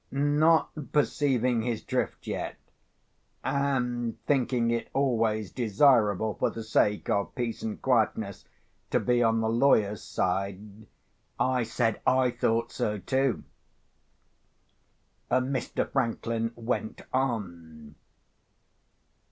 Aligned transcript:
Not 0.09 0.71
perceiving 0.93 1.61
his 1.61 1.83
drift 1.83 2.25
yet, 2.25 2.55
and 3.43 4.19
thinking 4.25 4.71
it 4.71 4.89
always 4.93 5.51
desirable 5.51 6.33
for 6.33 6.49
the 6.49 6.63
sake 6.63 7.07
of 7.07 7.35
peace 7.35 7.61
and 7.61 7.79
quietness 7.79 8.43
to 8.89 8.99
be 8.99 9.21
on 9.21 9.41
the 9.41 9.47
lawyer's 9.47 10.01
side, 10.01 10.87
I 11.39 11.61
said 11.61 12.01
I 12.07 12.31
thought 12.31 12.71
so 12.71 12.97
too. 12.97 13.43
Mr. 15.29 15.87
Franklin 15.87 16.51
went 16.55 17.03
on. 17.13 17.93